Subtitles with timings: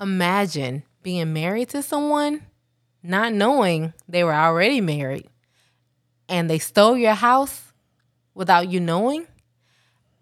[0.00, 2.42] imagine being married to someone,
[3.02, 5.28] not knowing they were already married,
[6.28, 7.72] and they stole your house
[8.34, 9.26] without you knowing,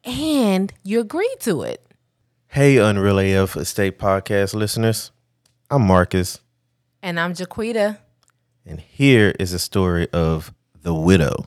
[0.05, 1.83] and you agreed to it.
[2.49, 5.11] Hey, Unreal AF Estate Podcast listeners.
[5.71, 6.41] I'm Marcus,
[7.03, 7.99] And I'm JaQuita.
[8.65, 11.47] and here is a story of the widow.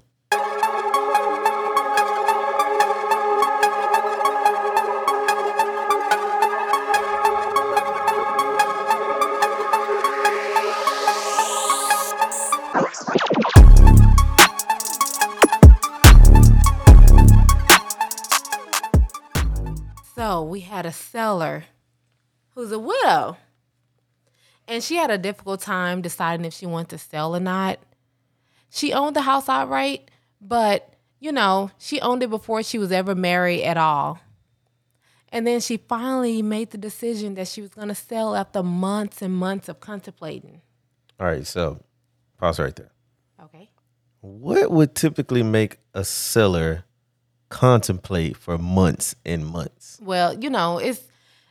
[20.90, 21.66] A seller
[22.56, 23.38] who's a widow.
[24.68, 27.80] And she had a difficult time deciding if she wanted to sell or not.
[28.72, 30.10] She owned the house outright,
[30.42, 34.20] but you know, she owned it before she was ever married at all.
[35.32, 39.22] And then she finally made the decision that she was going to sell after months
[39.22, 40.62] and months of contemplating.
[41.20, 41.84] All right, so
[42.40, 42.92] pause right there.
[43.44, 43.70] Okay.
[44.22, 46.86] What would typically make a seller
[47.50, 50.00] contemplate for months and months?
[50.02, 51.02] Well, you know, it's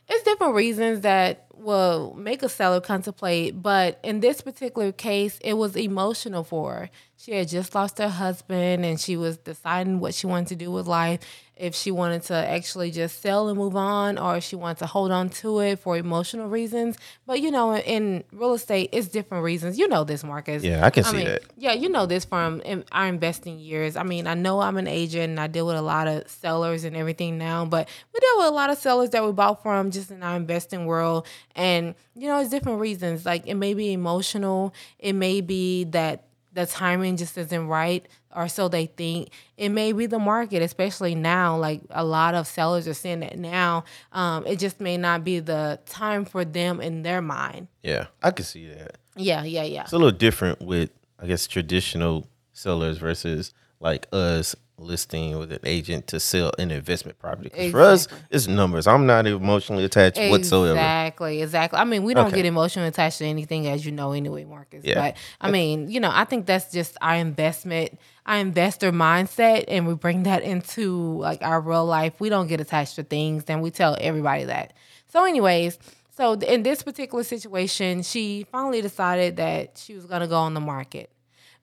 [0.07, 5.53] it's different reasons that will make a seller contemplate, but in this particular case, it
[5.53, 6.89] was emotional for her.
[7.17, 10.71] She had just lost her husband and she was deciding what she wanted to do
[10.71, 11.19] with life,
[11.57, 14.85] if she wanted to actually just sell and move on or if she wanted to
[14.85, 16.97] hold on to it for emotional reasons.
[17.27, 19.77] But you know, in real estate, it's different reasons.
[19.77, 20.63] You know this, Marcus.
[20.63, 21.43] Yeah, I can see that.
[21.57, 23.97] Yeah, you know this from in our investing years.
[23.97, 26.85] I mean, I know I'm an agent and I deal with a lot of sellers
[26.85, 29.91] and everything now, but we deal with a lot of sellers that we bought from
[29.91, 31.27] just in our investing world.
[31.55, 33.25] And, you know, it's different reasons.
[33.25, 38.47] Like it may be emotional, it may be that the timing just isn't right or
[38.47, 39.29] so they think.
[39.57, 41.57] It may be the market especially now.
[41.57, 43.83] Like a lot of sellers are saying that now.
[44.11, 47.67] Um, it just may not be the time for them in their mind.
[47.83, 48.97] Yeah, I can see that.
[49.15, 49.83] yeah yeah yeah.
[49.83, 55.59] It's a little different with, I guess, traditional sellers versus like us listing with an
[55.63, 57.49] agent to sell an investment property.
[57.49, 58.87] 'Cause For us, it's numbers.
[58.87, 60.73] I'm not emotionally attached whatsoever.
[60.73, 61.79] Exactly, exactly.
[61.79, 62.37] I mean, we don't Okay.
[62.37, 64.83] get emotionally attached to anything, as you know, anyway, Marcus.
[64.83, 64.95] Yeah.
[64.95, 69.87] But I mean, you know, I think that's just our investment, our investor mindset, and
[69.87, 72.13] we bring that into like our real life.
[72.19, 74.73] We don't get attached to things, and we tell everybody that.
[75.11, 75.79] So, anyways,
[76.15, 80.59] so in this particular situation, she finally decided that she was gonna go on the
[80.59, 81.09] market,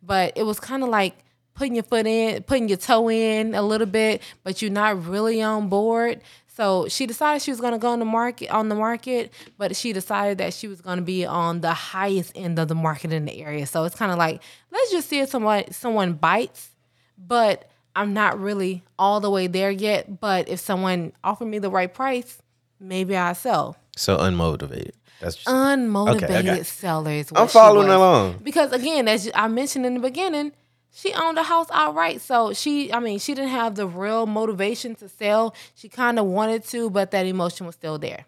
[0.02, 1.14] but it was kind of like
[1.56, 5.42] putting your foot in, putting your toe in a little bit, but you're not really
[5.42, 6.20] on board.
[6.46, 9.76] So she decided she was going to go on the market on the market, but
[9.76, 13.12] she decided that she was going to be on the highest end of the market
[13.12, 13.66] in the area.
[13.66, 16.70] So it's kind of like let's just see if someone someone bites,
[17.18, 20.20] but I'm not really all the way there yet.
[20.20, 22.38] But if someone offered me the right price,
[22.80, 23.76] maybe I'll sell.
[23.96, 24.92] So unmotivated.
[25.20, 28.40] That's just, Unmotivated Okay, I got- seller is what I'm following along.
[28.42, 30.52] Because again, as I mentioned in the beginning,
[30.96, 32.22] she owned the house outright.
[32.22, 35.54] So she, I mean, she didn't have the real motivation to sell.
[35.74, 38.24] She kind of wanted to, but that emotion was still there.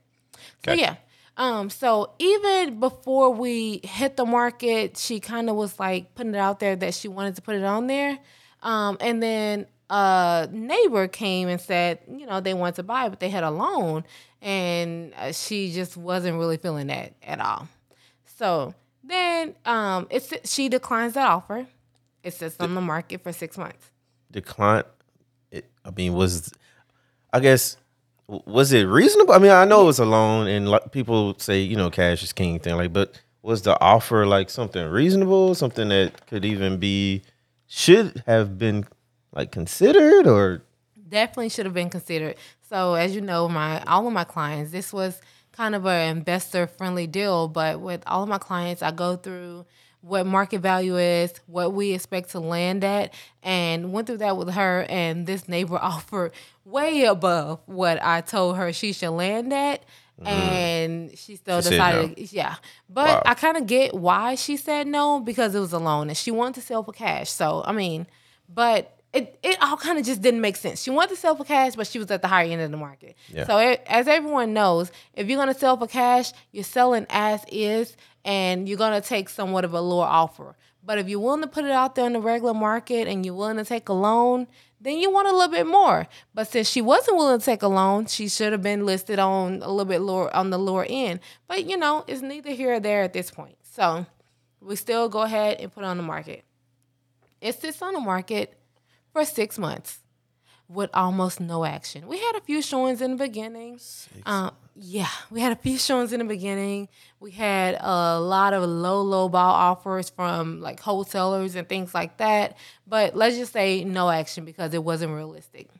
[0.67, 0.97] So yeah.
[1.39, 6.39] Um, so even before we hit the market, she kind of was like putting it
[6.39, 8.19] out there that she wanted to put it on there.
[8.63, 13.19] Um, and then a neighbor came and said, you know, they wanted to buy, but
[13.19, 14.05] they had a loan,
[14.43, 17.67] and uh, she just wasn't really feeling that at all.
[18.37, 21.67] So then um, it's she declines that offer.
[22.23, 23.91] It sits on the market for six months.
[24.31, 24.85] decline.
[25.51, 26.53] It, I mean, was
[27.33, 27.77] I guess
[28.27, 29.33] was it reasonable?
[29.33, 32.23] I mean, I know it was a loan, and like, people say you know cash
[32.23, 32.77] is king thing.
[32.77, 35.55] Like, but was the offer like something reasonable?
[35.55, 37.23] Something that could even be
[37.67, 38.85] should have been
[39.33, 40.63] like considered or
[41.09, 42.37] definitely should have been considered.
[42.69, 45.21] So as you know, my all of my clients, this was
[45.53, 49.67] kind of an investor friendly deal, but with all of my clients, I go through
[50.01, 54.51] what market value is, what we expect to land at, and went through that with
[54.51, 54.87] her.
[54.89, 56.33] And this neighbor offered
[56.65, 59.85] way above what I told her she should land at.
[60.21, 60.27] Mm-hmm.
[60.29, 62.57] And she still She decided, yeah.
[62.89, 63.23] But Wow.
[63.25, 66.33] I kind of get why she said no because it was a loan and she
[66.33, 67.31] wanted to sell for cash.
[67.31, 68.07] So, I mean,
[68.53, 70.83] but it, it all kind of just didn't make sense.
[70.83, 72.77] She wanted to sell for cash, but she was at the higher end of the
[72.77, 73.17] market.
[73.29, 73.47] Yeah.
[73.47, 77.45] So, it, as everyone knows, if you're going to sell for cash, you're selling as
[77.51, 80.57] is and you're going to take somewhat of a lower offer.
[80.85, 83.35] But if you're willing to put it out there in the regular market and you're
[83.35, 84.47] willing to take a loan,
[84.81, 86.07] then you want a little bit more.
[86.35, 89.63] But since she wasn't willing to take a loan, she should have been listed on
[89.63, 91.21] a little bit lower on the lower end.
[91.47, 93.57] But you know, it's neither here or there at this point.
[93.63, 94.07] So
[94.61, 96.45] we still go ahead and put it on the market.
[97.41, 98.59] It sits on the market
[99.19, 99.99] for six months.
[100.71, 102.07] with almost no action.
[102.07, 103.81] We had a few showings in the beginning.
[104.27, 106.89] Um, yeah, we had a few showings in the beginning.
[107.21, 112.19] We had a lot of low, low ball offers from like wholesalers and things like
[112.19, 112.59] that.
[112.87, 115.71] But let's just say no action because it wasn't realistic.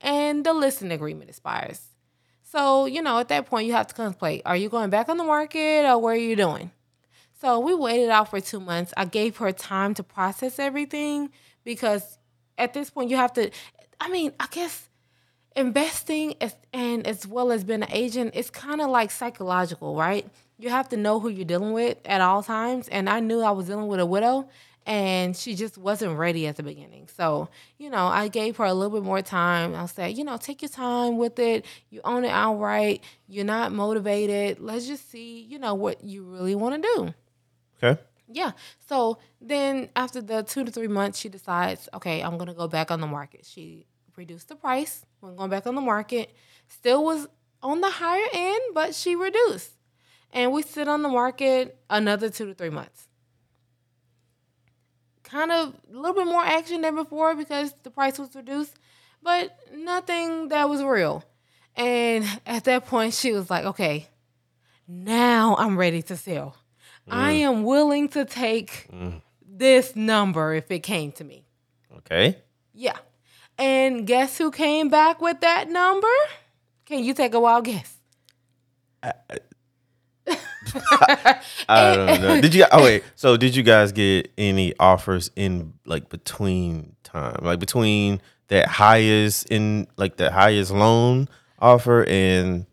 [0.00, 1.80] And the listing agreement expires.
[2.42, 5.18] So, you know, at that point, you have to contemplate are you going back on
[5.18, 6.72] the market or what are you doing?
[7.40, 8.92] So we waited out for two months.
[8.96, 11.30] I gave her time to process everything
[11.62, 12.18] because
[12.58, 13.50] at this point, you have to,
[14.00, 14.88] I mean, I guess
[15.54, 20.28] investing as, and as well as being an agent, it's kind of like psychological, right?
[20.58, 22.88] You have to know who you're dealing with at all times.
[22.88, 24.48] And I knew I was dealing with a widow
[24.86, 27.08] and she just wasn't ready at the beginning.
[27.08, 29.74] So, you know, I gave her a little bit more time.
[29.74, 31.64] I said, you know, take your time with it.
[31.90, 33.02] You own it outright.
[33.26, 34.60] You're not motivated.
[34.60, 37.14] Let's just see, you know, what you really want to do.
[37.82, 38.00] Okay.
[38.28, 38.52] Yeah.
[38.88, 42.90] So then after the two to three months, she decides, okay, I'm gonna go back
[42.90, 43.46] on the market.
[43.46, 43.86] She
[44.16, 46.34] reduced the price when going back on the market.
[46.68, 47.28] Still was
[47.62, 49.72] on the higher end, but she reduced.
[50.32, 53.08] And we sit on the market another two to three months.
[55.22, 58.76] Kind of a little bit more action than before because the price was reduced,
[59.22, 61.24] but nothing that was real.
[61.74, 64.08] And at that point, she was like, okay,
[64.88, 66.56] now I'm ready to sell.
[67.08, 67.40] I mm.
[67.40, 69.20] am willing to take mm.
[69.46, 71.44] this number if it came to me.
[71.98, 72.38] Okay.
[72.74, 72.96] Yeah.
[73.58, 76.08] And guess who came back with that number?
[76.84, 77.96] Can you take a wild guess?
[79.02, 79.14] I
[81.94, 82.40] don't know.
[82.40, 82.64] Did you?
[82.70, 83.04] Oh wait.
[83.14, 89.46] So did you guys get any offers in like between time, like between that highest
[89.46, 91.28] in like the highest loan
[91.58, 92.66] offer and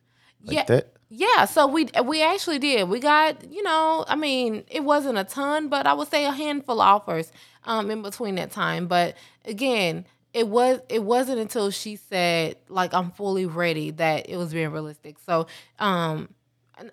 [0.44, 0.64] like yeah.
[0.66, 0.93] that?
[1.16, 2.90] Yeah, so we we actually did.
[2.90, 6.32] We got, you know, I mean, it wasn't a ton, but I would say a
[6.32, 7.32] handful of offers
[7.66, 8.88] um in between that time.
[8.88, 9.16] But
[9.46, 14.54] again, it was it wasn't until she said like I'm fully ready that it was
[14.54, 15.18] being realistic.
[15.20, 15.46] So
[15.78, 16.30] um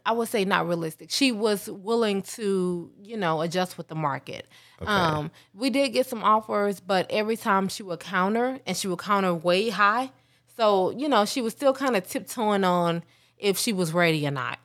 [0.05, 1.11] I would say not realistic.
[1.11, 4.47] She was willing to, you know, adjust with the market.
[4.87, 8.99] Um, we did get some offers, but every time she would counter, and she would
[8.99, 10.11] counter way high.
[10.59, 13.03] So you know, she was still kind of tiptoeing on
[13.41, 14.59] if she was ready or not.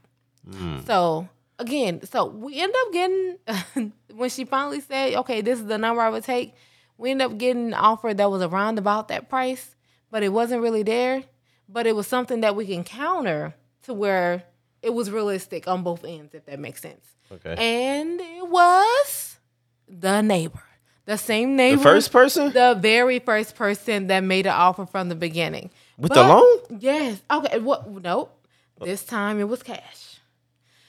[0.50, 0.80] Hmm.
[0.86, 1.28] So
[1.60, 6.02] again, so we end up getting when she finally said, "Okay, this is the number
[6.02, 6.54] I would take."
[6.98, 9.76] We end up getting an offer that was around about that price,
[10.12, 11.24] but it wasn't really there.
[11.68, 14.44] But it was something that we can counter to where
[14.82, 17.06] it was realistic on both ends, if that makes sense.
[17.32, 17.56] Okay.
[17.58, 19.40] And it was
[19.88, 20.62] the neighbor,
[21.06, 25.10] the same neighbor, the first person the very first person that made an offer from
[25.10, 25.72] the beginning.
[25.98, 26.80] with But- the loan.
[26.80, 27.22] Yes.
[27.32, 27.60] Okay.
[27.60, 27.90] What?
[27.90, 28.35] Nope.
[28.82, 30.20] This time it was cash.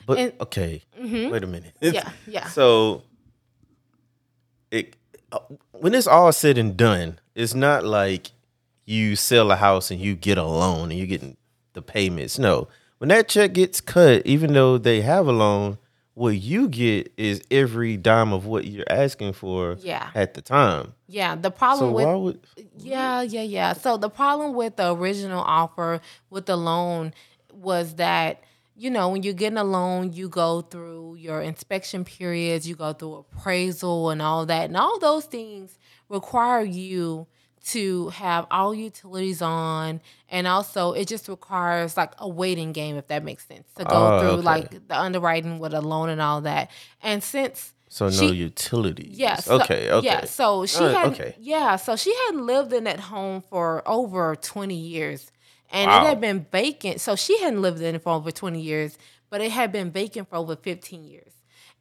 [0.06, 1.74] But and- okay, wait a minute.
[1.80, 2.48] Yeah, yeah.
[2.48, 3.02] So
[4.70, 4.96] it
[5.32, 5.40] uh,
[5.72, 8.30] when it's all said and done, it's not like
[8.84, 11.36] you sell a house and you get a loan and you're getting
[11.72, 12.38] the payments.
[12.38, 12.68] No,
[12.98, 15.78] when that check gets cut, even though they have a loan,
[16.14, 19.76] what you get is every dime of what you're asking for.
[19.80, 20.08] Yeah.
[20.14, 20.94] at the time.
[21.08, 21.34] Yeah.
[21.34, 22.40] The So problem with why would
[22.78, 23.72] Yeah, yeah, yeah.
[23.74, 26.00] So the problem with the original offer
[26.30, 27.12] with the loan
[27.56, 28.42] was that,
[28.76, 32.92] you know, when you're getting a loan, you go through your inspection periods, you go
[32.92, 34.66] through appraisal and all that.
[34.66, 37.26] And all those things require you
[37.66, 43.08] to have all utilities on and also it just requires like a waiting game if
[43.08, 44.42] that makes sense to go Oh, through okay.
[44.42, 46.70] like the underwriting with a loan and all that
[47.02, 49.18] and since so no she- utilities?
[49.18, 49.46] Yes.
[49.46, 49.90] so- okay.
[49.90, 50.06] Okay.
[50.06, 50.25] Yeah.
[50.26, 51.12] So she Alright, had.
[51.12, 51.34] okay.
[51.40, 51.75] Yeah.
[51.75, 55.32] So she hadn't lived in that home for over twenty years,
[55.70, 56.02] and Wow.
[56.02, 57.00] it had been vacant.
[57.00, 58.99] So she hadn't lived in it for over twenty years,
[59.30, 61.32] but it had been vacant for over fifteen years.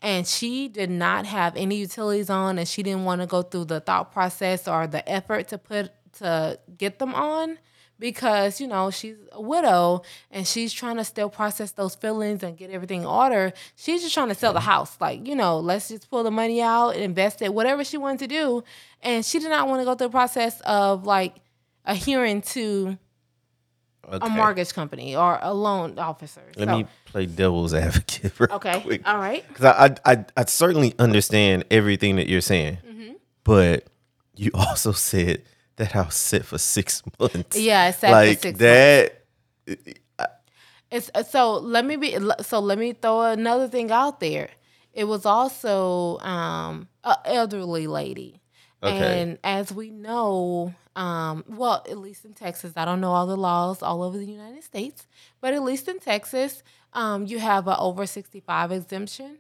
[0.02, 3.66] And she did not have any utilities on, and she didn't want to go through
[3.66, 7.58] the thought process or the effort to put to get them on
[8.00, 10.02] because you know she's a widow
[10.32, 13.54] and she's trying to still process those feelings and get everything in order.
[13.76, 14.70] She's just trying to sell the mm-hmm.
[14.70, 17.98] house, like you know, let's just pull the money out and invest it, whatever she
[17.98, 18.64] wanted to do.
[19.02, 21.36] And she did not want to go through the process of like
[21.86, 22.98] adhering to
[24.10, 26.42] a mortgage company or a loan officer.
[26.56, 28.40] Let So- me play devil's advocate.
[28.40, 29.02] Real okay, quick.
[29.08, 29.48] all right.
[29.48, 33.14] because I, I I certainly understand everything that you're saying, Mm-hmm.
[33.44, 33.86] but
[34.36, 35.42] you also said
[35.78, 37.58] that house sit for six months.
[37.60, 39.22] Yeah, it's sat for like six that.
[40.92, 44.50] It's uh, so let me be so let me throw another thing out there.
[44.94, 48.40] It was also um an elderly lady.
[48.86, 49.22] Okay.
[49.22, 53.38] And as we know, um, well, at least in Texas, I don't know all the
[53.38, 55.06] laws all over the United States,
[55.42, 56.64] but at least in Texas,
[56.94, 59.38] um, you have an over 65 exemption.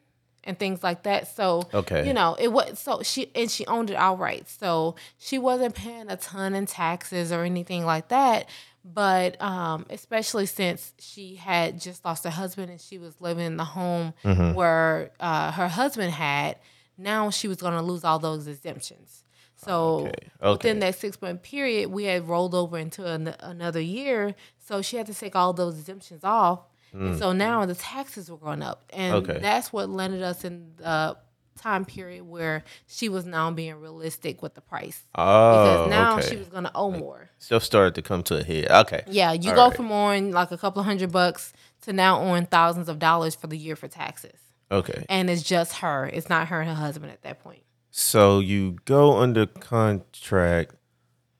[0.48, 1.28] and things like that.
[1.36, 2.06] So Okay.
[2.06, 4.48] you know, it was so she and she owned it outright.
[4.48, 8.48] So she wasn't paying a ton in taxes or anything like that.
[8.84, 13.58] But um, especially since she had just lost her husband and she was living in
[13.58, 14.54] the home Mm-hmm.
[14.54, 16.58] where uh, her husband had,
[16.96, 19.24] now she was going to lose all those exemptions.
[19.66, 20.52] So Okay, okay.
[20.52, 24.36] within that six month period, we had rolled over into an, another year.
[24.60, 26.60] So she had to take all those exemptions off.
[26.94, 28.86] And so now the taxes were going up.
[28.92, 29.30] And Mm.
[29.30, 29.40] Okay.
[29.42, 31.18] that's what landed us in the
[31.60, 35.04] time period where she was now being realistic with the price.
[35.12, 36.30] Because Oh, now okay.
[36.30, 37.30] she was going to owe more.
[37.40, 38.72] Stuff started to come to a head.
[38.72, 39.04] Okay.
[39.08, 39.76] Yeah, you All go right.
[39.76, 43.48] from owing like a couple of hundred bucks to now owing thousands of dollars for
[43.48, 44.40] the year for taxes.
[44.72, 45.06] Okay.
[45.10, 46.06] And it's just her.
[46.08, 47.64] It's not her and her husband at that point.
[47.98, 50.75] So you go under contract,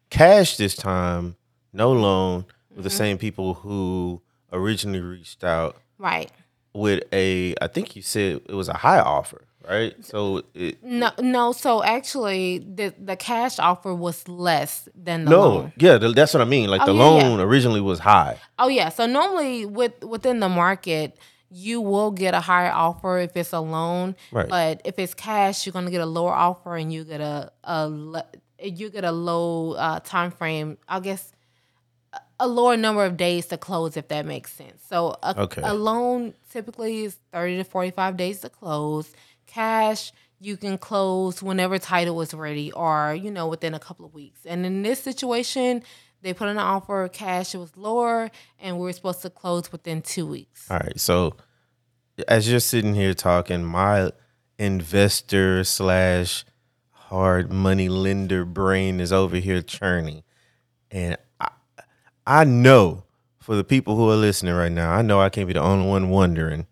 [0.09, 1.35] cash this time,
[1.74, 2.97] no loan with the Mm-hmm.
[2.97, 4.21] same people who
[4.53, 6.31] originally reached out Right.
[6.74, 7.55] with a.
[7.62, 9.93] I think you said it was a high offer, right?
[10.05, 11.51] So it No, no.
[11.51, 15.39] So actually, the the cash offer was less than the loan.
[15.41, 15.74] no, loan.
[15.77, 16.69] yeah, th- that's what I mean.
[16.69, 17.27] Like Oh, the yeah, yeah.
[17.27, 18.39] loan originally was high.
[18.59, 18.88] Oh yeah.
[18.88, 21.17] So normally with within the market,
[21.57, 24.15] you will get a higher offer if it's a loan.
[24.31, 24.50] Right.
[24.50, 28.24] But if it's cash, you're gonna get a lower offer, and you get a a
[28.62, 30.77] you get a low uh, time frame.
[30.89, 31.31] I guess
[32.39, 34.83] a- lower number of days to close, if that makes sense.
[34.89, 35.62] So a, Okay.
[35.63, 39.12] a loan typically is thirty to forty five days to close.
[39.47, 40.12] Cash.
[40.41, 44.41] You can close whenever title is ready, or you know within a couple of weeks.
[44.45, 45.81] And in this situation,
[46.25, 49.29] they put in an offer, of cash it was lower, and we were supposed to
[49.29, 50.70] close within two weeks.
[50.70, 51.00] All right.
[51.00, 51.36] So
[52.27, 54.12] as you're sitting here talking, my
[54.58, 56.46] investor slash
[56.89, 60.24] hard money lender brain is over here churning.
[60.89, 61.50] And I,
[62.25, 63.03] I know
[63.39, 65.88] for the people who are listening right now, I know I can't be the only
[65.88, 66.65] one wondering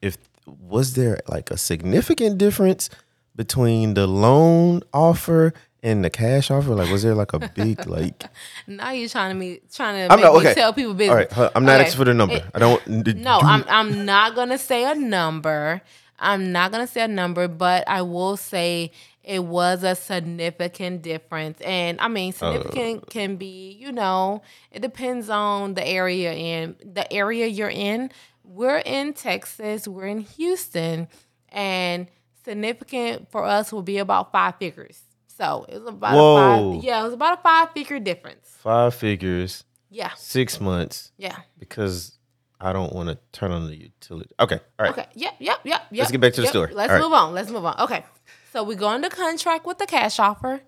[0.00, 2.88] if was there like a significant difference
[3.34, 6.74] between the loan offer and the cash offer?
[6.74, 8.24] Like was there like a big like
[8.66, 10.54] Now you're trying to me trying to I'm make not me okay.
[10.54, 11.32] tell people business.
[11.36, 11.84] All right, I'm not Okay.
[11.86, 12.34] asking for the number.
[12.36, 15.80] It- I don't No, I'm I'm not gonna say a number.
[16.18, 18.92] I'm not gonna say a number, but I will say
[19.24, 21.60] it was a significant difference.
[21.62, 26.76] And I mean, uh, significant can be, you know, it depends on the area in
[26.84, 28.10] the area you're in.
[28.44, 31.08] We're in Texas, we're in Houston,
[31.50, 32.08] and
[32.44, 35.00] significant for us will be about five figures.
[35.40, 36.72] So it was about a Whoa.
[36.74, 38.46] five, yeah, it was about a five figure difference.
[38.58, 41.12] five figures, Yeah, six months.
[41.16, 41.36] yeah.
[41.58, 42.18] because
[42.60, 44.30] I don't want to turn on the utility.
[44.38, 44.90] Okay, all right.
[44.92, 45.06] Okay.
[45.14, 45.34] Yep.
[45.38, 45.58] Yep.
[45.64, 45.80] Yep.
[45.92, 45.98] Yep.
[45.98, 46.52] Let's get back to the yep.
[46.52, 46.74] story.
[46.74, 47.02] Let's All right.
[47.02, 47.32] move on.
[47.32, 47.80] Let's move on.
[47.80, 48.04] Okay.
[48.52, 50.60] So we go into contract with the cash offer.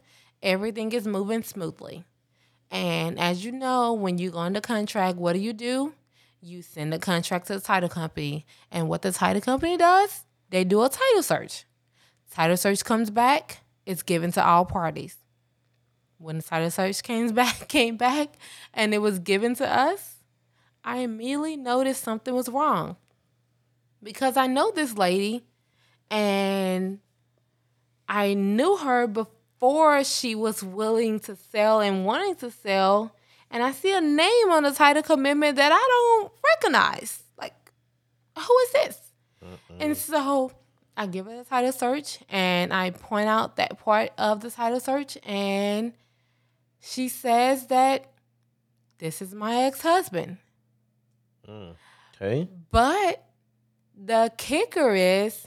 [0.42, 2.04] Everything is moving smoothly.
[2.70, 5.92] And as you know, when you go into contract, what do you do?
[6.40, 8.46] You send the contract to the title company.
[8.70, 11.64] And what the title company does, they do a title search.
[12.30, 15.16] Title search comes back, it's given to all parties.
[16.18, 18.34] When the title search came back, came back,
[18.72, 20.16] and it was given to us,
[20.84, 22.96] I immediately noticed something was wrong
[24.02, 25.44] because I know this lady
[26.10, 26.98] and
[28.08, 33.14] I knew her before she was willing to sell and wanting to sell.
[33.50, 37.22] And I see a name on the title commitment that I don't recognize.
[37.38, 37.54] Like,
[38.36, 38.98] who is this?
[39.78, 40.52] And so
[40.96, 44.80] I give it a title search and I point out that part of the title
[44.80, 45.16] search.
[45.24, 45.94] And
[46.80, 48.12] she says that
[48.98, 50.38] this is my ex husband.
[51.48, 51.74] Mm,
[52.14, 52.48] okay.
[52.70, 53.24] But
[53.96, 55.46] the kicker is,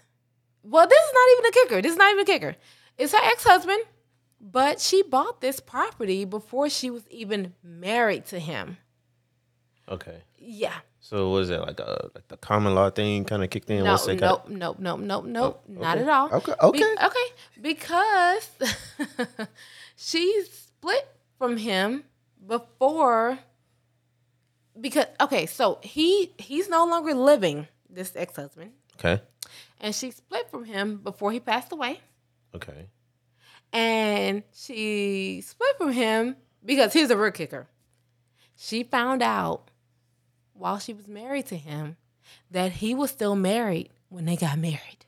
[0.63, 1.81] well, this is not even a kicker.
[1.81, 2.55] This is not even a kicker.
[2.97, 3.83] It's her ex husband,
[4.41, 8.77] but she bought this property before she was even married to him.
[9.87, 10.23] Okay.
[10.37, 10.73] Yeah.
[11.05, 13.83] So was it like a like the common law thing kind of kicked in?
[13.83, 15.63] No, once they got- nope, nope, nope, nope, nope.
[15.69, 16.03] Oh, not okay.
[16.03, 16.33] at all.
[16.33, 17.05] Okay, Be- okay.
[17.05, 17.27] okay.
[17.61, 18.49] Because
[19.95, 21.07] she split
[21.37, 22.05] from him
[22.47, 23.37] before
[24.81, 28.71] because okay, so he he's no longer living, this ex-husband.
[28.97, 29.21] Okay.
[29.79, 31.99] And she split from him before he passed away.
[32.55, 32.87] Okay.
[33.71, 36.35] And she split from him
[36.65, 37.67] because he's a real kicker.
[38.55, 39.69] She found out
[40.55, 41.97] while she was married to him
[42.51, 45.05] that he was still married when they got married.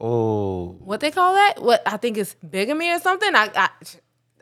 [0.00, 0.76] Oh.
[0.80, 1.54] What they call that?
[1.62, 3.34] What I think is bigamy or something.
[3.34, 3.68] I I,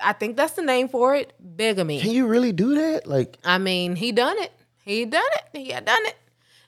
[0.02, 1.32] I think that's the name for it.
[1.56, 2.00] Bigamy.
[2.00, 3.06] Can you really do that?
[3.06, 4.52] Like I mean, he done it.
[4.84, 5.58] He done it.
[5.58, 6.16] He had done it.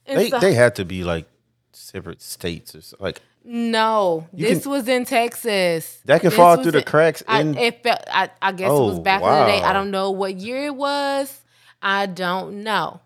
[0.07, 1.27] And they so- they had to be like
[1.73, 5.99] separate states or so, like No, this can- was in Texas.
[6.05, 8.73] That can This fall through the in- cracks I, it felt, I, I guess it
[8.73, 9.63] was Oh, back in the day.
[9.63, 11.43] I don't know what year it was.
[11.83, 13.01] I don't know.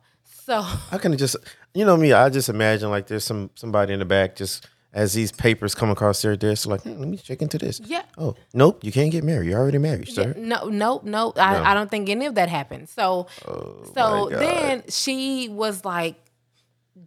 [0.44, 1.36] So I can just
[1.74, 5.12] you know me, I just imagine like there's some somebody in the back just as
[5.12, 7.78] these papers come across their desk, like, hmm, let me check into this.
[7.78, 8.02] Yeah.
[8.18, 9.48] Oh, nope, you can't get married.
[9.48, 10.34] You're already married, sir.
[10.36, 11.32] No, nope, no.
[11.36, 12.88] I, I don't think any of that happened.
[12.88, 14.40] So, so Oh God.
[14.40, 16.16] then she was like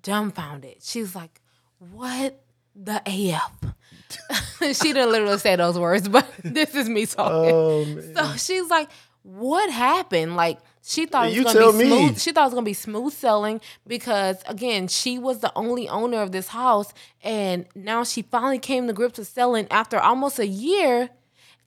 [0.02, 0.78] dumbfounded.
[0.82, 1.42] She's like,
[1.80, 2.42] "What
[2.76, 3.52] the af?"
[4.78, 7.52] she didn't literally say those words, but this is me talking.
[7.54, 8.16] Oh man.
[8.16, 8.90] So she's like,
[9.24, 11.86] "What happened?" Like she thought it was gonna be me.
[11.86, 12.20] smooth.
[12.20, 16.22] She thought it was gonna be smooth selling because again, she was the only owner
[16.22, 20.48] of this house, and now she finally came to grips with selling after almost a
[20.48, 21.10] year.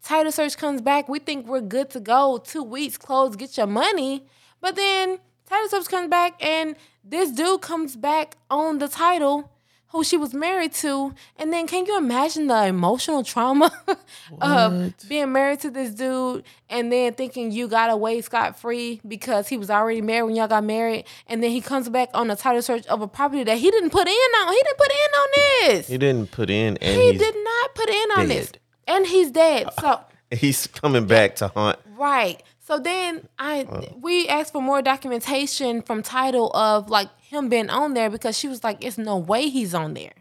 [0.05, 1.09] Title search comes back.
[1.09, 2.39] We think we're good to go.
[2.45, 4.25] Two weeks, close, get your money.
[4.61, 5.19] But then
[5.49, 9.51] title search comes back, and this dude comes back on the title
[9.89, 11.15] who she was married to.
[11.39, 13.71] And then can you imagine the emotional trauma
[14.41, 19.49] of being married to this dude and then thinking you got away scot free because
[19.49, 22.37] he was already married when y'all got married, and then he comes back on the
[22.37, 24.53] title search of a property that he didn't put in on.
[24.53, 25.87] He didn't put in on this.
[25.89, 28.53] He didn't put in, and He did not put in on this.
[28.89, 29.67] And he's dead.
[29.79, 30.01] Uh, so
[30.37, 31.79] he's coming back to haunt.
[31.97, 32.43] right.
[32.67, 33.83] So then I uh.
[34.01, 38.49] we asked for more documentation from title of like him being on there because she
[38.49, 40.15] was like, it's no way he's on there.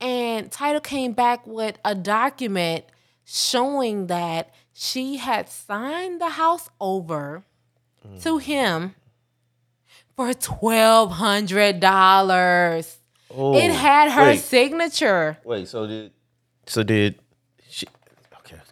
[0.00, 2.84] And title came back with a document
[3.24, 7.42] showing that she had signed the house over
[8.06, 8.22] mm.
[8.22, 8.94] to him
[10.14, 12.98] for twelve hundred dollars.
[13.36, 15.38] Oh, It had her wait, signature.
[15.42, 16.12] Wait, so did
[16.66, 17.18] so did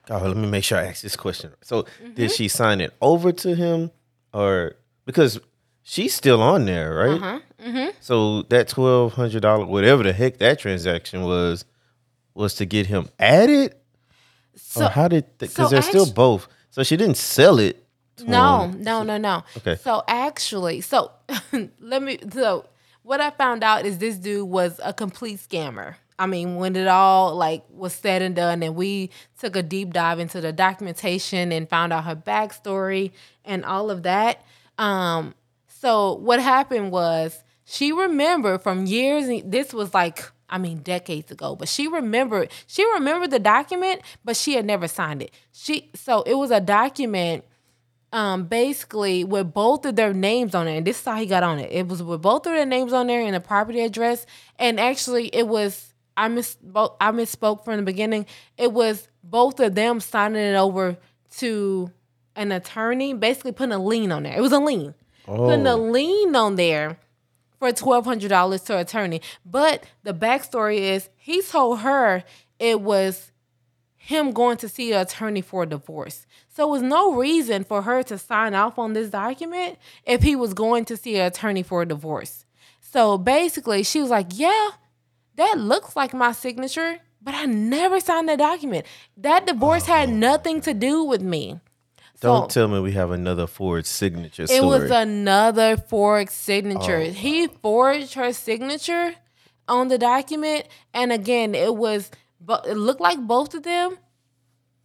[0.07, 1.53] God, let me make sure I ask this question.
[1.63, 2.15] So Mm-hmm.
[2.15, 3.91] did she sign it over to him,
[4.33, 5.41] or because
[5.83, 7.21] she's still on there, right?
[7.23, 7.91] Uh-huh, mm-hmm.
[8.01, 11.65] So that twelve hundred dollar, whatever the heck that transaction was,
[12.35, 13.75] was to get him added,
[14.55, 15.25] So or how did?
[15.39, 16.47] Because so they're still both.
[16.71, 17.85] So she didn't sell it.
[18.19, 18.83] to No, him.
[18.83, 19.43] no, no, no.
[19.57, 19.77] Okay.
[19.77, 21.11] So actually, so
[21.81, 22.19] let me.
[22.33, 22.67] So
[23.03, 25.95] what I found out is this dude was a complete scammer.
[26.19, 29.93] I mean, when it all like was said and done, and we took a deep
[29.93, 33.13] dive into the documentation and found out her backstory
[33.45, 34.43] and all of that.
[34.79, 35.35] Um,
[35.67, 39.43] so what happened was she remembered from years.
[39.45, 42.51] This was like I mean decades ago, but she remembered.
[42.67, 45.33] She remembered the document, but she had never signed it.
[45.53, 47.45] She so it was a document
[48.13, 51.43] um basically with both of their names on it and this is how he got
[51.43, 54.27] on it it was with both of their names on there and the property address
[54.61, 58.27] and actually it was i misspoke i misspoke from the beginning
[58.57, 60.97] it was both of them signing it over
[61.37, 61.91] to
[62.37, 65.91] an attorney basically putting a lien on there it was a lien putting a Oh.
[65.91, 66.99] lien on there
[67.59, 72.23] for twelve hundred dollars to an attorney but the backstory is he told her
[72.59, 73.33] it was
[73.97, 76.27] him going to see an attorney for a divorce.
[76.49, 80.37] So it was no reason for her to sign off on this document if he
[80.37, 82.45] was going to see an attorney for a divorce.
[82.81, 84.69] So basically, she was like, Yeah,
[85.37, 88.87] that looks like my signature, but I never signed the document.
[89.17, 90.19] That divorce had uh-huh.
[90.19, 91.61] nothing to do with me.
[92.21, 94.67] Don't So- tell me we have another forged signature it story.
[94.67, 96.99] was another forged signature.
[96.99, 99.15] Oh, He forged her signature
[99.69, 102.11] on the document, and again, it was.
[102.67, 103.99] It looked like both of them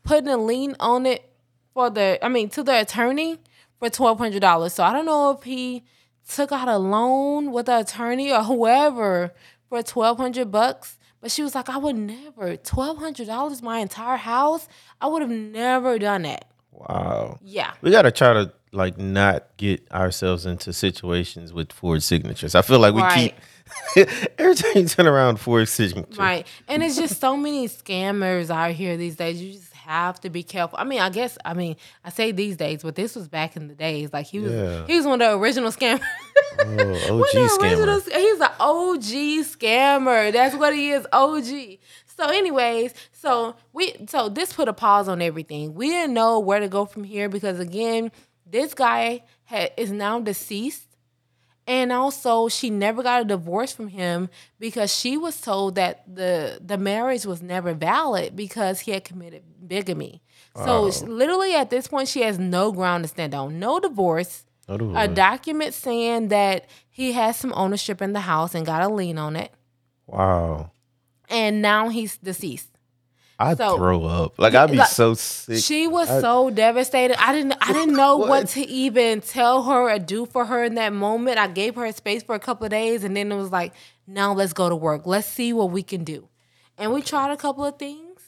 [0.04, 1.32] putting a lien on it
[1.74, 2.18] for the.
[2.24, 3.38] I mean, to the attorney
[3.80, 4.74] for twelve hundred dollars.
[4.74, 5.84] So I don't know if he
[6.28, 9.34] took out a loan with the attorney or whoever
[9.72, 10.98] for twelve hundred bucks.
[11.22, 14.68] But she was like, I would never twelve hundred dollars my entire house.
[15.00, 16.46] I would have never done that.
[16.72, 17.40] wow.
[17.42, 17.72] Yeah.
[17.82, 22.54] We gotta try to like not get ourselves into situations with Ford signatures.
[22.56, 23.36] I feel like we Right.
[23.96, 26.20] keep every time you turn around Ford signature.
[26.22, 26.48] Right.
[26.68, 29.42] And it's just so many scammers out here these days.
[29.42, 30.78] You just have to be careful.
[30.80, 33.68] I mean, I guess I mean, I say these days, but this was back in
[33.68, 34.12] the days.
[34.14, 34.86] Like he was Yeah.
[34.88, 36.02] he was one of the original scammers.
[36.60, 38.04] Oh, OG original scammer.
[38.12, 40.34] He's an OG scammer.
[40.34, 41.78] That's what he is, OG.
[42.18, 45.74] So, anyways, so we so this put a pause on everything.
[45.74, 48.12] We didn't know where to go from here because again,
[48.46, 50.91] this guy had, is now deceased.
[51.68, 56.60] And also, she never got a divorce from him because she was told that the
[56.66, 60.22] the marriage was never valid because he had committed bigamy.
[60.56, 63.60] So, she- literally, at this point, she has no ground to stand on.
[63.60, 68.66] No divorce, No a document saying that he has some ownership in the house and
[68.66, 69.52] got a lien on it,
[70.08, 70.72] Wow.
[71.30, 72.70] and now he's deceased.
[73.42, 74.38] I'd So- throw up.
[74.40, 75.64] Like I'd be like, so sick.
[75.64, 77.22] She was I- so devastated.
[77.22, 78.30] I didn't I didn't know what?
[78.30, 78.48] What?
[78.50, 81.38] to even tell her or do for her in that moment.
[81.38, 83.74] I gave her space for a couple of days and then it was like,
[84.08, 85.06] now let's go to work.
[85.06, 86.28] Let's see what we can do.
[86.78, 88.22] And we tried a couple of things,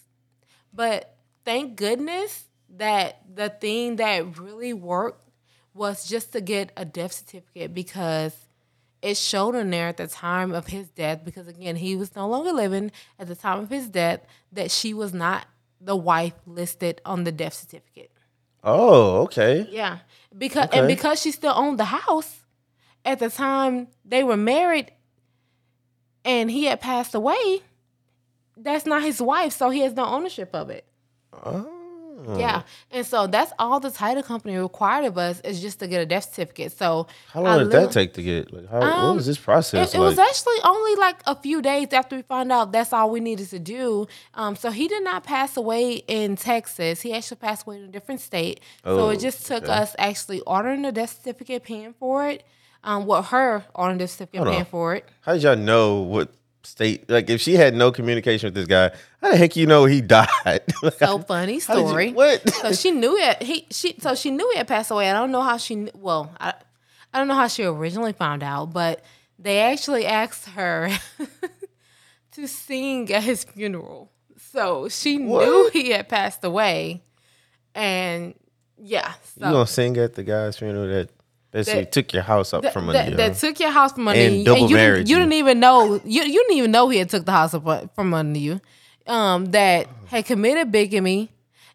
[0.74, 2.46] but thank goodness
[2.78, 5.28] that the thing that really worked
[5.74, 8.36] was just to get a death certificate because
[9.04, 12.28] it showed in there at the time of his death, because again, he was no
[12.28, 12.90] longer living
[13.20, 14.22] at the time of his death,
[14.54, 15.46] that she was not
[15.82, 18.12] the wife listed on the death certificate.
[18.64, 19.68] Oh, okay.
[19.70, 20.00] Yeah,
[20.36, 22.44] because and because she still owned the house
[23.04, 24.94] at the time they were married,
[26.24, 27.62] and he had passed away.
[28.56, 30.86] That's not his wife, so he has no ownership of it.
[31.34, 31.70] Oh.
[32.38, 36.02] Yeah, and so that's all the title company required of us is just to get
[36.02, 36.72] a death certificate.
[36.72, 38.54] So How I long did that take to get?
[38.54, 40.10] Like, how, Um, what was this process It, it like?
[40.10, 43.50] was actually only like a few days after we found out that's all we needed
[43.50, 44.08] to do.
[44.36, 47.02] Um, so he did not pass away in Texas.
[47.02, 48.60] He actually passed away in a different state.
[48.84, 49.72] so Oh, it just took okay.
[49.74, 52.44] us actually ordering the death certificate, paying for it.
[52.86, 54.54] Um, what her ordering the certificate, Hold on.
[54.56, 55.06] paying for it.
[55.22, 56.30] How did y'all know what
[56.64, 57.10] state?
[57.10, 60.02] Like, if she had no communication with this guy, how the heck you know he
[60.18, 60.28] died?
[60.84, 62.12] Like, So funny did you- story.
[62.12, 62.48] what?
[62.50, 63.42] so she knew it.
[63.44, 65.10] He she so she knew he had passed away.
[65.10, 66.54] I don't know how she well I
[67.14, 69.04] I don't know how she originally found out, but
[69.38, 70.90] they actually asked her
[72.34, 74.12] to sing at his funeral.
[74.52, 77.04] So she knew he had passed away,
[77.76, 78.34] and
[78.78, 81.10] yeah, so you gonna sing at the guy's funeral that
[81.54, 83.16] basically That- took your house up that, from under that, you?
[83.18, 85.22] that took your house from under And you, double and you, married you you.
[85.22, 87.64] didn't even know you you didn't even know he had took the house up
[87.96, 88.60] from under you.
[89.08, 91.30] Um, that had committed bigamy,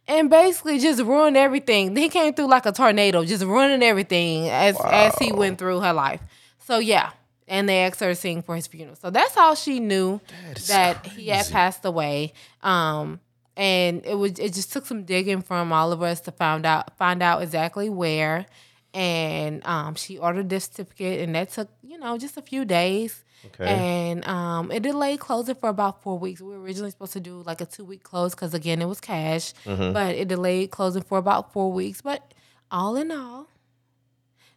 [0.07, 1.95] and basically just ruined everything.
[1.97, 5.93] He came through like a tornado, just ruining everything as as he went through her
[5.93, 6.21] life.
[6.67, 7.11] So yeah,
[7.47, 8.97] and they asked her to sing for his funeral.
[8.97, 10.21] So that's how she knew
[10.69, 12.33] that, he had passed away.
[12.63, 13.21] Um,
[13.57, 16.97] and it was it just took some digging from all of us to find out
[16.97, 18.47] find out exactly where.
[18.95, 23.23] And um, she ordered this certificate, and that took you know just a few days.
[23.47, 23.67] Okay.
[23.67, 26.41] And um, it delayed closing for about four weeks.
[26.41, 29.01] We were originally supposed to do like a two week close because again it was
[29.01, 29.93] cash, Mm-hmm.
[29.93, 32.01] but it delayed closing for about four weeks.
[32.01, 32.33] But
[32.71, 33.47] all in all,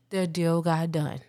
[0.10, 1.20] the deal got done.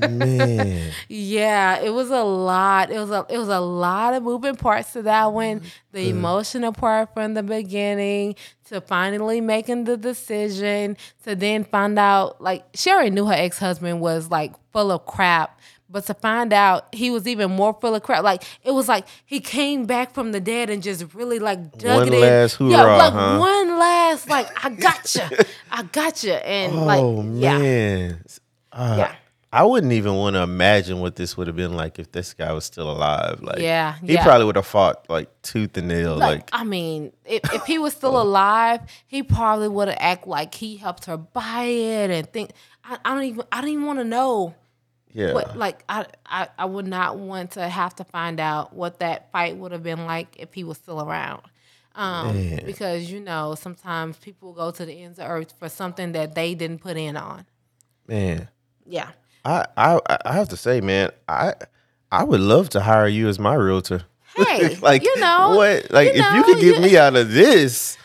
[0.00, 2.90] Man, Yeah, it was a lot.
[2.90, 5.62] It was a it was a lot of moving parts to that one.
[5.92, 12.40] The emotional part from the beginning to finally making the decision to then find out
[12.40, 15.58] like she already knew her ex husband was like full of crap.
[15.88, 19.06] But to find out he was even more full of crap, like it was like
[19.24, 22.20] he came back from the dead and just really like dug One it in.
[22.20, 23.38] last yeah, like huh?
[23.38, 25.30] one last like I gotcha,
[25.70, 28.24] I gotcha, and like oh yeah, man,
[28.72, 29.14] Uh, yeah.
[29.56, 32.52] I wouldn't even want to imagine what this would have been like if this guy
[32.52, 33.40] was still alive.
[33.42, 34.22] Like, Yeah, he yeah.
[34.22, 36.14] probably would have fought like tooth and nail.
[36.16, 40.26] like, Like, I mean, if, if he was still alive, he probably would have act
[40.26, 42.50] like he helped her buy it and think.
[42.84, 43.44] I, I don't even.
[43.50, 44.54] I don't even want to know
[45.12, 45.56] yeah, what.
[45.56, 49.56] Like, I, I, I would not want to have to find out what that fight
[49.56, 51.42] would have been like if he was still around.
[51.94, 52.66] Um, Man.
[52.66, 56.54] because you know sometimes people go to the ends of earth for something that they
[56.54, 57.46] didn't put in on.
[58.06, 58.48] man.
[58.84, 59.12] Yeah.
[59.46, 61.54] I, I I have to say, man, I
[62.10, 64.02] I would love to hire you as my realtor.
[64.36, 65.90] Hey, like you know, what?
[65.90, 67.96] Like you if you could get you- me out of this,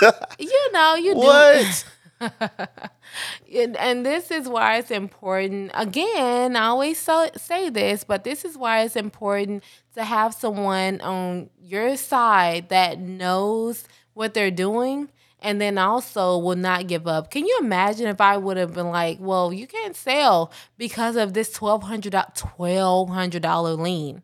[0.38, 1.18] You know, you do.
[1.20, 1.84] what?
[3.54, 5.70] and, and this is why it's important.
[5.74, 9.62] Again, I always so, say this, but this is why it's important
[9.94, 15.10] to have someone on your side that knows what they're doing
[15.46, 17.30] and then also will not give up.
[17.30, 21.32] Can you imagine if I would have been like, well, you can't sell because of
[21.32, 24.22] this $1,200, $1,200 lien?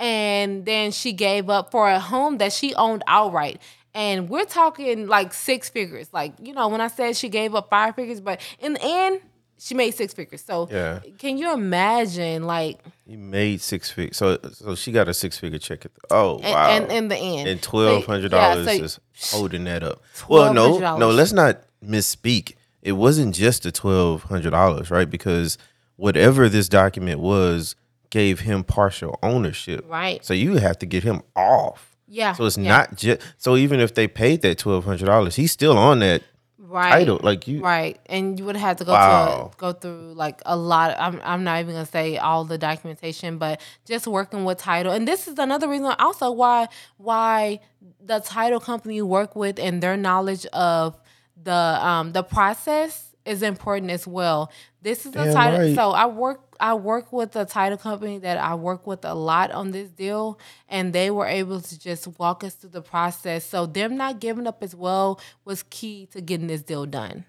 [0.00, 3.60] and then she gave up for a home that she owned outright.
[3.92, 6.08] And we're talking like six figures.
[6.12, 9.20] Like, you know, when I said she gave up five figures, but in the end,
[9.60, 10.42] she made six figures.
[10.42, 11.00] So Yeah.
[11.18, 15.58] can you imagine like You made six figures, so so she got a six figure
[15.58, 15.84] check.
[15.84, 17.48] At the, oh and, wow, and in the end.
[17.48, 19.00] and twelve hundred Yeah, dollars so- is
[19.32, 20.02] holding that up.
[20.28, 22.54] Well, no, no, let's not misspeak.
[22.82, 25.08] It wasn't just the twelve hundred dollars, right?
[25.10, 25.58] Because
[25.96, 27.74] whatever this document was
[28.10, 30.24] gave him partial ownership, Right.
[30.24, 31.94] So you have to get him off.
[32.08, 32.32] Yeah.
[32.32, 35.52] So it's yeah, not just so even if they paid that twelve hundred dollars, he's
[35.52, 36.22] still on that
[36.70, 36.90] right.
[36.92, 37.20] title.
[37.22, 39.50] Like you, Right, and you would have had to go Wow.
[39.52, 40.96] to go through like a lot.
[40.98, 44.92] I'm I'm not even gonna say all the documentation, but just working with title.
[44.92, 47.60] And this is another reason also why why
[48.00, 50.98] the title company you work with and their knowledge of
[51.42, 54.50] the um the process is important as well.
[54.82, 55.58] This is a Damn title.
[55.60, 55.74] right.
[55.74, 59.50] So I work I work with a title company that I work with a lot
[59.50, 63.44] on this deal, and they were able to just walk us through the process.
[63.44, 67.24] So them not giving up as well was key to getting this deal done.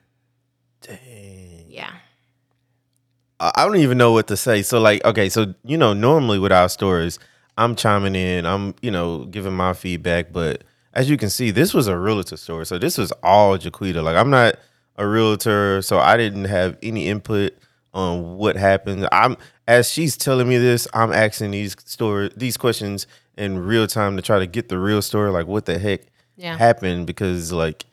[0.81, 1.65] Dang.
[1.67, 1.91] Yeah.
[3.39, 4.61] I I don't even know what to say.
[4.61, 7.19] So like, okay, so you know, normally with our stories,
[7.57, 11.73] I'm chiming in, I'm you know giving my feedback, but as you can see, this
[11.73, 14.03] was a realtor story, so this was all JaQuita.
[14.03, 14.55] Like, I'm not
[14.97, 17.53] a realtor, so I didn't have any input
[17.93, 19.07] on what happened.
[19.11, 24.15] I'm as she's telling me this, I'm asking these story these questions in real time
[24.17, 26.01] to try to get the real story, like what the heck
[26.35, 26.57] Yeah.
[26.57, 27.85] happened, because like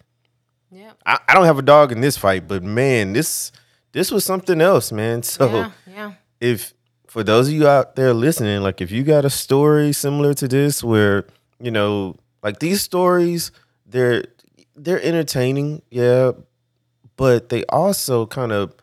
[0.71, 0.99] Yep.
[1.07, 3.53] I, I don't have a dog in this fight, but man, this
[3.93, 5.23] this was something else, man.
[5.25, 5.71] So Yeah.
[5.87, 6.13] Yeah.
[6.41, 6.75] if
[7.07, 10.47] for those of you out there listening, like if you got a story similar to
[10.47, 11.25] this where,
[11.59, 13.51] you know, like these stories,
[13.87, 14.25] they're
[14.77, 16.33] they're entertaining, yeah,
[17.19, 18.75] but they also kind of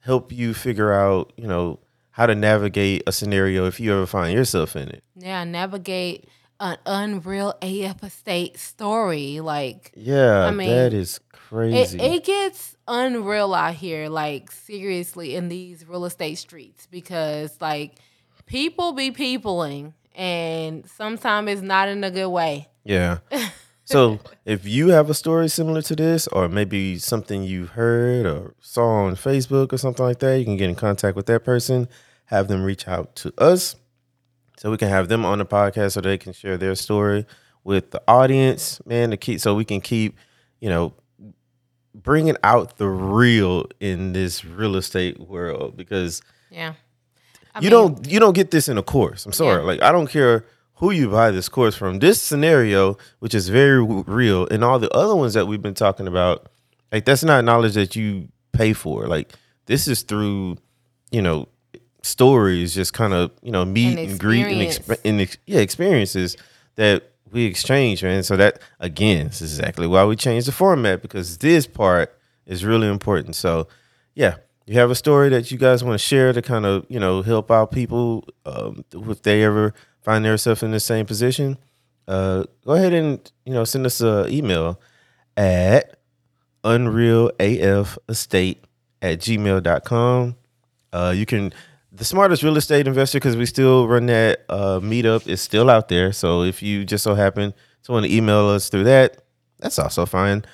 [0.00, 1.78] help you figure out, you know,
[2.10, 5.04] how to navigate a scenario if you ever find yourself in it.
[5.14, 5.44] Yeah.
[5.44, 6.26] Navigate
[6.58, 9.40] an unreal AF estate story.
[9.40, 12.00] Like Yeah, I mean, that is it, crazy.
[12.00, 17.96] it gets unreal out here, like seriously in these real estate streets because like
[18.46, 22.68] people be peopling and sometimes it's not in a good way.
[22.84, 23.18] Yeah.
[23.84, 28.54] So if you have a story similar to this, or maybe something you heard or
[28.60, 31.88] saw on Facebook or something like that, you can get in contact with that person,
[32.26, 33.76] have them reach out to us
[34.58, 37.26] so we can have them on the podcast so they can share their story
[37.64, 40.16] with the audience, man, to keep so we can keep,
[40.60, 40.92] you know,
[41.94, 46.74] bringing out the real in this real estate world because Yeah.
[47.54, 49.26] I you mean, don't you don't get this in a course.
[49.26, 49.60] I'm sorry.
[49.60, 49.66] Yeah.
[49.66, 51.98] Like I don't care who you buy this course from.
[52.00, 55.74] This scenario, which is very w- real, and all the other ones that we've been
[55.74, 56.48] talking about,
[56.90, 59.06] like that's not knowledge that you pay for.
[59.06, 59.32] Like
[59.66, 60.56] this is through,
[61.10, 61.48] you know,
[62.02, 65.60] stories, just kind of you know meet And and, greet and, exp- and ex- yeah
[65.60, 66.36] experiences
[66.76, 68.22] that we exchange, man.
[68.22, 72.14] So that again, this is exactly why we changed the format because this part
[72.46, 73.36] is really important.
[73.36, 73.68] So
[74.14, 77.00] yeah, you have a story that you guys want to share to kind of you
[77.00, 81.58] know help out people um, if they ever find themselves in the same position.
[82.06, 84.80] Uh, go ahead and you know send us an email
[85.36, 85.98] at
[86.64, 88.58] unrealafestate
[89.00, 90.36] at gmail.com.
[90.92, 91.52] Uh, you can
[91.92, 95.88] the smartest real estate investor because we still run that uh, meetup is still out
[95.88, 96.12] there.
[96.12, 97.52] So if you just so happen
[97.84, 99.22] to want to email us through that,
[99.58, 100.44] that's also fine.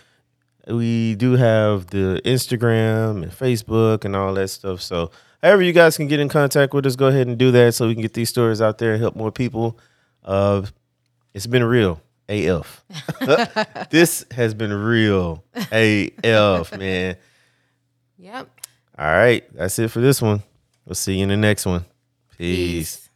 [0.66, 4.82] We do have the Instagram and Facebook and all that stuff.
[4.82, 5.10] So
[5.42, 7.86] however you guys can get in contact with us, go ahead and do that so
[7.86, 9.78] we can get these stories out there and help more people.
[10.24, 10.62] Uh,
[11.34, 12.00] it's been real.
[12.28, 12.84] AF.
[13.90, 15.44] this has been real.
[15.72, 17.16] AF, man.
[18.18, 18.50] Yep.
[18.98, 19.44] All right.
[19.54, 20.42] That's it for this one.
[20.84, 21.84] We'll see you in the next one.
[22.36, 22.96] Peace.
[22.96, 23.07] Peace.